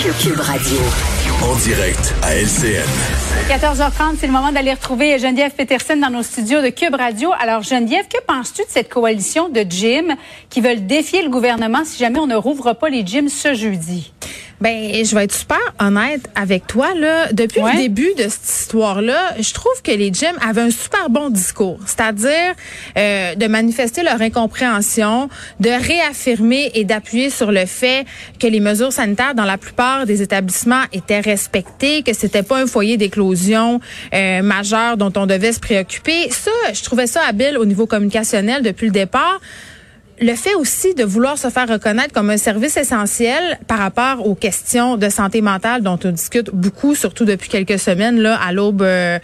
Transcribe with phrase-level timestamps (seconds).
[0.00, 0.78] Cube Radio.
[1.42, 2.86] En direct à LCN.
[3.48, 7.30] 14h30, c'est le moment d'aller retrouver Geneviève Peterson dans nos studios de Cube Radio.
[7.40, 10.14] Alors Geneviève, que penses-tu de cette coalition de gyms
[10.50, 14.12] qui veulent défier le gouvernement si jamais on ne rouvre pas les gyms ce jeudi?
[14.60, 17.32] Ben, je vais être super honnête avec toi là.
[17.32, 17.74] Depuis Ouais.
[17.74, 21.78] le début de cette histoire-là, je trouve que les gyms avaient un super bon discours,
[21.86, 22.54] c'est-à-dire
[22.96, 25.28] euh, de manifester leur incompréhension,
[25.60, 28.04] de réaffirmer et d'appuyer sur le fait
[28.40, 32.66] que les mesures sanitaires dans la plupart des établissements étaient respectées, que c'était pas un
[32.66, 33.80] foyer d'éclosion
[34.12, 36.30] euh, majeur dont on devait se préoccuper.
[36.30, 39.40] Ça, je trouvais ça habile au niveau communicationnel depuis le départ
[40.20, 44.34] le fait aussi de vouloir se faire reconnaître comme un service essentiel par rapport aux
[44.34, 48.82] questions de santé mentale dont on discute beaucoup, surtout depuis quelques semaines, là, à l'aube,
[48.82, 49.18] euh,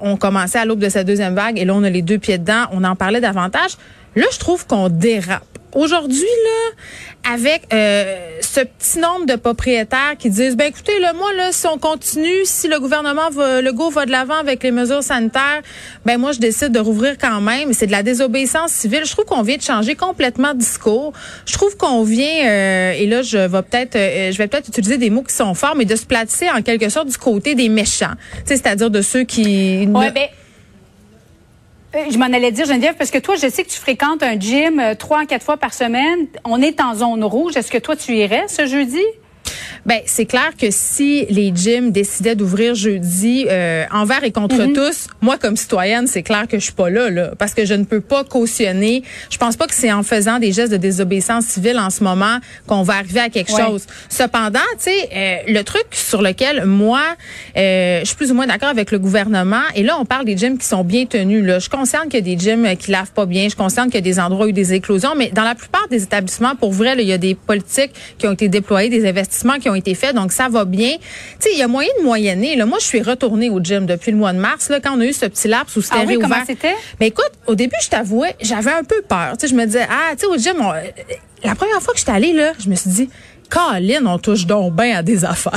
[0.00, 2.38] on commençait à l'aube de cette deuxième vague et là, on a les deux pieds
[2.38, 3.72] dedans, on en parlait davantage.
[4.16, 5.44] Là, je trouve qu'on dérape.
[5.74, 11.32] Aujourd'hui, là, avec euh, ce petit nombre de propriétaires qui disent, ben écoutez, là, moi,
[11.34, 14.70] là, si on continue, si le gouvernement va, le go va de l'avant avec les
[14.70, 15.62] mesures sanitaires,
[16.04, 17.72] ben moi, je décide de rouvrir quand même.
[17.72, 19.02] C'est de la désobéissance civile.
[19.06, 21.12] Je trouve qu'on vient de changer complètement de discours.
[21.46, 24.98] Je trouve qu'on vient, euh, et là, je vais peut-être, euh, je vais peut-être utiliser
[24.98, 27.68] des mots qui sont forts, mais de se placer en quelque sorte du côté des
[27.68, 28.12] méchants.
[28.44, 30.26] C'est-à-dire de ceux qui Ouais, ne- ben,
[31.94, 34.80] je m'en allais dire, Geneviève, parce que toi, je sais que tu fréquentes un gym
[34.80, 36.26] euh, trois à quatre fois par semaine.
[36.44, 37.56] On est en zone rouge.
[37.56, 39.02] Est-ce que toi, tu irais ce jeudi?
[39.84, 45.08] Ben, c'est clair que si les gyms décidaient d'ouvrir jeudi euh, envers et contre tous,
[45.20, 47.82] moi comme citoyenne, c'est clair que je suis pas là, là, parce que je ne
[47.84, 49.02] peux pas cautionner.
[49.28, 52.38] Je pense pas que c'est en faisant des gestes de désobéissance civile en ce moment
[52.68, 53.66] qu'on va arriver à quelque Ouais.
[53.66, 53.86] chose.
[54.08, 57.02] Cependant, tu sais, euh, le truc sur lequel moi,
[57.56, 60.36] euh, je suis plus ou moins d'accord avec le gouvernement, et là on parle des
[60.36, 61.44] gyms qui sont bien tenus.
[61.44, 63.86] Là, je consciente qu'il y a des gyms euh, qui lavent pas bien, je consciente
[63.86, 65.56] qu'il y a des endroits où il y a eu des éclosions, mais dans la
[65.56, 69.08] plupart des établissements, pour vrai, il y a des politiques qui ont été déployées, des
[69.08, 70.92] investissements qui ont été faits, donc ça va bien.
[70.98, 71.00] Tu
[71.40, 72.56] sais, il y a moyen de moyenner.
[72.56, 75.00] Là, moi, je suis retournée au gym depuis le mois de mars, là, quand on
[75.00, 76.28] a eu ce petit laps où c'était Ah oui, réouvert.
[76.28, 76.74] comment c'était?
[77.00, 79.32] Mais écoute, au début, je t'avouais, j'avais un peu peur.
[79.38, 80.80] Tu sais, je me disais, ah, tu sais, au gym, on- euh,
[81.44, 83.10] la première fois que j'étais allée, là, je me suis dit,
[83.50, 85.52] Colin, on touche donc bien à des affaires.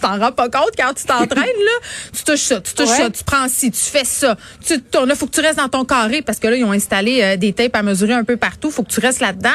[0.00, 1.88] Tu t'en rends pas compte quand tu t'entraînes, là.
[2.16, 2.96] Tu touches ça, tu touches Ouais.
[2.96, 4.36] ça, tu prends ci, tu fais ça.
[4.66, 6.64] Tu te tournes, là, faut que tu restes dans ton carré parce que là, ils
[6.64, 8.70] ont installé euh, des tapes à mesurer un peu partout.
[8.70, 9.48] Faut que tu restes là-dedans.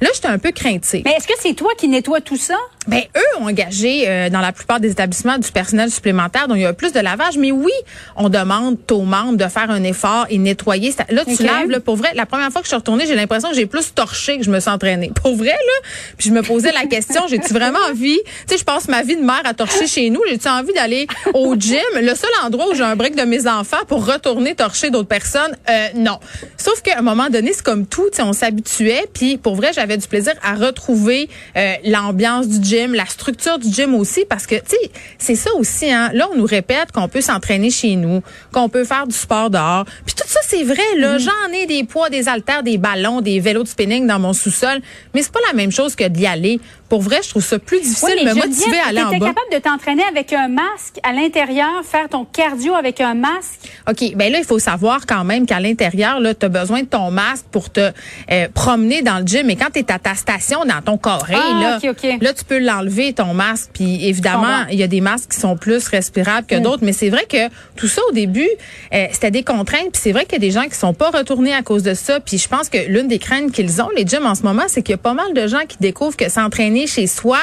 [0.00, 1.02] Là, j'étais un peu craintive.
[1.04, 2.56] Mais est-ce que c'est toi qui nettoie tout ça?
[2.86, 6.62] Ben eux ont engagé euh, dans la plupart des établissements du personnel supplémentaire, donc il
[6.62, 7.36] y a plus de lavage.
[7.36, 7.72] Mais oui,
[8.16, 10.90] on demande aux membres de faire un effort et nettoyer.
[10.92, 11.68] Ça- Là, tu laves.
[11.68, 13.92] Là, pour vrai, la première fois que je suis retournée, j'ai l'impression que j'ai plus
[13.94, 15.12] torché que je me suis entraînée.
[15.22, 15.88] Pour vrai là.
[16.16, 18.18] Puis je me posais la question, j'ai-tu vraiment envie?
[18.48, 20.20] Tu sais, je passe ma vie de mère à torcher chez nous.
[20.28, 23.84] J'ai-tu envie d'aller au gym, le seul endroit où j'ai un break de mes enfants
[23.88, 26.18] pour retourner torcher d'autres personnes Euh, Non.
[26.56, 28.08] Sauf qu'à un moment donné, c'est comme tout.
[28.20, 29.06] On s'habituait.
[29.12, 33.72] Puis pour vrai, j'avais du plaisir à retrouver euh, l'ambiance du gym, la structure du
[33.72, 35.90] gym aussi, parce que tu sais, c'est ça aussi.
[35.90, 36.10] Hein.
[36.12, 39.84] Là, on nous répète qu'on peut s'entraîner chez nous, qu'on peut faire du sport dehors.
[40.04, 40.82] Puis tout ça, c'est vrai.
[40.96, 44.32] Là, j'en ai des poids, des haltères, des ballons, des vélos de spinning dans mon
[44.32, 44.80] sous-sol,
[45.14, 46.60] mais c'est pas la même chose que d'y aller.
[46.90, 49.28] Pour vrai, je trouve ça plus difficile Oui, de me motiver à aller en bas.
[49.28, 53.60] capable de t'entraîner avec un masque à l'intérieur, faire ton cardio avec un masque?
[53.88, 56.86] OK, ben là, il faut savoir quand même qu'à l'intérieur, là, tu as besoin de
[56.86, 57.92] ton masque pour te
[58.32, 59.46] euh, promener dans le gym.
[59.46, 61.78] Mais quand tu es à ta station, dans ton carré, Ah, là,
[62.20, 63.70] là, tu peux l'enlever, ton masque.
[63.72, 66.82] Puis évidemment, il y a des masques qui sont plus respirables que d'autres.
[66.84, 68.48] Mais c'est vrai que tout ça, au début,
[68.92, 69.92] euh, c'était des contraintes.
[69.92, 71.94] Puis c'est vrai qu'il y a des gens qui sont pas retournés à cause de
[71.94, 72.18] ça.
[72.18, 74.82] Puis je pense que l'une des craintes qu'ils ont, les gyms en ce moment, c'est
[74.82, 77.38] qu'il y a pas mal de gens qui découvrent que s'entraîner chez soi,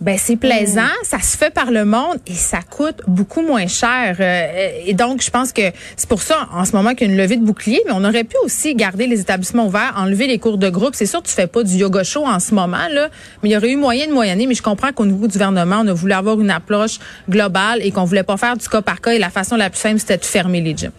[0.00, 1.04] ben c'est plaisant, Mm.
[1.04, 4.16] ça se fait par le monde et ça coûte beaucoup moins cher.
[4.18, 5.62] Euh, et donc, je pense que
[5.96, 8.04] c'est pour ça, en ce moment, qu'il y a une levée de bouclier, mais on
[8.04, 10.94] aurait pu aussi garder les établissements ouverts, enlever les cours de groupe.
[10.94, 13.08] C'est sûr, tu fais pas du yoga show en ce moment, là,
[13.42, 14.46] mais il y aurait eu moyen de moyenner.
[14.46, 16.98] Mais je comprends qu'au niveau du gouvernement, on a voulu avoir une approche
[17.30, 19.12] globale et qu'on voulait pas faire du cas par cas.
[19.12, 20.90] Et la façon la plus simple, c'était de fermer les gyms.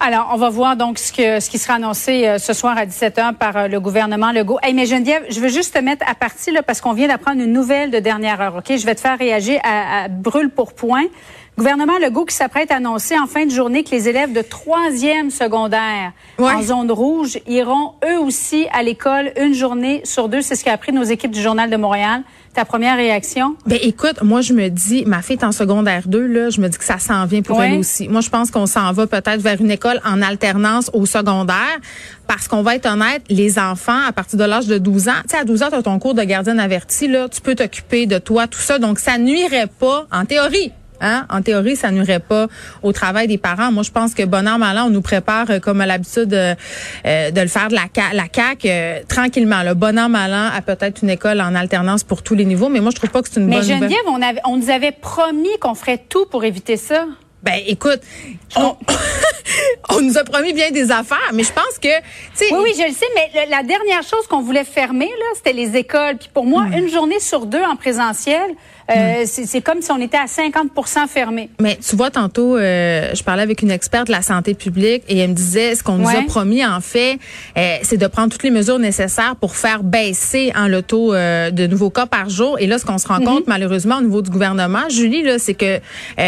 [0.00, 2.86] Alors, on va voir donc ce, que, ce qui sera annoncé euh, ce soir à
[2.86, 4.60] 17h par euh, le gouvernement Legault.
[4.62, 7.42] Hey, mais Geneviève, je veux juste te mettre à partie là, parce qu'on vient d'apprendre
[7.42, 8.56] une nouvelle de dernière heure.
[8.58, 11.06] Ok, Je vais te faire réagir à, à brûle pour point.
[11.58, 15.28] Gouvernement Legault qui s'apprête à annoncer en fin de journée que les élèves de troisième
[15.32, 16.52] secondaire Ouais.
[16.52, 20.40] en zone rouge iront eux aussi à l'école une journée sur deux.
[20.40, 22.22] C'est ce qu'a appris nos équipes du Journal de Montréal.
[22.54, 23.56] Ta première réaction?
[23.66, 26.68] Ben écoute, moi je me dis, ma fille est en secondaire 2, là, je me
[26.68, 27.72] dis que ça s'en vient pour Ouais.
[27.72, 28.06] elle aussi.
[28.08, 31.56] Moi je pense qu'on s'en va peut-être vers une école en alternance au secondaire
[32.28, 35.30] parce qu'on va être honnête, les enfants à partir de l'âge de 12 ans, tu
[35.34, 38.06] sais à 12 ans tu as ton cours de gardienne averti là, tu peux t'occuper
[38.06, 40.70] de toi tout ça donc ça nuirait pas en théorie
[41.00, 41.26] Hein?
[41.30, 42.46] En théorie, ça nuirait pas
[42.82, 43.70] au travail des parents.
[43.72, 46.32] Moi, je pense que bon an, mal an, on nous prépare euh, comme à l'habitude
[46.34, 46.54] euh,
[47.06, 49.62] euh, de le faire de la, ca- la CAQ tranquillement.
[49.62, 52.68] Le bon an, mal an a peut-être une école en alternance pour tous les niveaux,
[52.68, 53.78] mais moi, je trouve pas que c'est une Mais bonne nouvelle.
[53.78, 57.06] Geneviève, on, avait, on nous avait promis qu'on ferait tout pour éviter ça.
[57.42, 58.00] Ben, écoute,
[58.56, 58.76] on,
[59.90, 62.02] on nous a promis bien des affaires, mais je pense que, tu
[62.34, 65.26] sais, Oui, oui, je le sais, mais le- la dernière chose qu'on voulait fermer, là,
[65.36, 66.16] c'était les écoles.
[66.18, 68.50] Puis pour moi, une journée sur deux en présentiel,
[68.90, 71.50] euh, c'est c'est comme si on était à 50% fermé.
[71.60, 75.18] Mais tu vois, tantôt, euh, je parlais avec une experte de la santé publique et
[75.18, 77.18] elle me disait, ce qu'on nous a promis, en fait,
[77.58, 81.66] euh, c'est de prendre toutes les mesures nécessaires pour faire baisser en le taux de
[81.66, 82.58] nouveaux cas par jour.
[82.58, 85.54] Et là, ce qu'on se rend compte, malheureusement, au niveau du gouvernement, Julie, là, c'est
[85.54, 85.80] que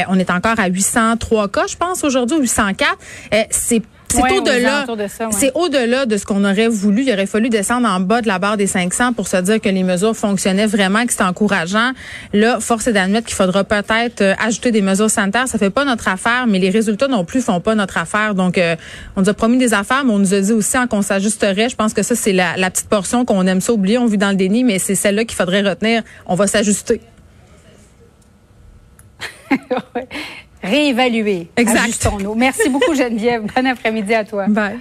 [0.08, 2.98] on est encore à 803 cas, je pense, aujourd'hui, ou 804.
[3.40, 3.82] Euh, c'est
[4.12, 4.86] c'est Ouais, aux au-delà.
[4.86, 5.08] de ouais.
[5.30, 7.04] C'est au-delà de ce qu'on aurait voulu.
[7.04, 9.68] Il aurait fallu descendre en bas de la barre des 500 pour se dire que
[9.68, 11.92] les mesures fonctionnaient vraiment, que c'était encourageant.
[12.32, 15.46] Là, force est d'admettre qu'il faudra peut-être euh, ajouter des mesures sanitaires.
[15.46, 18.34] Ça fait pas notre affaire, mais les résultats non plus font pas notre affaire.
[18.34, 18.74] Donc, euh,
[19.14, 21.68] on nous a promis des affaires, mais on nous a dit aussi hein, qu'on s'ajusterait.
[21.68, 23.96] Je pense que ça, c'est la, la petite portion qu'on aime ça oublier.
[23.98, 26.02] On vit dans le déni, mais c'est celle-là qu'il faudrait retenir.
[26.26, 27.00] On va s'ajuster.
[30.62, 31.48] Réévaluer.
[31.56, 32.08] Exact.
[32.36, 33.42] Merci beaucoup, Geneviève.
[33.54, 34.46] Bon après-midi à toi.
[34.48, 34.78] Bye.